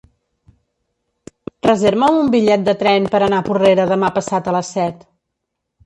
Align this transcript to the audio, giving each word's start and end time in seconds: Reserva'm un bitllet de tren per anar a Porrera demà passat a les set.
Reserva'm 1.67 2.19
un 2.23 2.33
bitllet 2.37 2.65
de 2.71 2.77
tren 2.83 3.09
per 3.15 3.21
anar 3.29 3.45
a 3.45 3.51
Porrera 3.53 3.89
demà 3.97 4.15
passat 4.21 4.47
a 4.55 4.59
les 4.61 4.77
set. 4.79 5.11